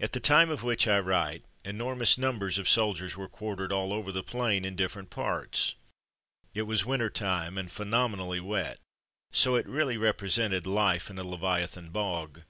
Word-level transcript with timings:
At 0.00 0.12
the 0.12 0.20
time 0.20 0.50
of 0.50 0.62
which 0.62 0.86
I 0.86 1.00
write, 1.00 1.42
enormous 1.64 2.16
numbers 2.16 2.58
of 2.58 2.68
soldiers 2.68 3.16
were 3.16 3.26
quartered 3.28 3.72
all 3.72 3.92
over 3.92 4.12
the 4.12 4.22
plain, 4.22 4.64
in 4.64 4.76
different 4.76 5.10
parts. 5.10 5.74
It 6.54 6.62
was 6.62 6.86
winter 6.86 7.10
time, 7.10 7.58
and 7.58 7.68
phenomenally 7.68 8.38
wet, 8.38 8.78
so 9.32 9.56
it 9.56 9.66
really 9.66 9.96
represented 9.96 10.62
40 10.62 10.62
From 10.62 10.62
Mud 10.62 10.62
to 10.62 10.70
Mufti 10.70 10.86
life 10.86 11.10
in 11.10 11.18
a 11.18 11.24
leviathan 11.28 11.90
bog. 11.90 12.42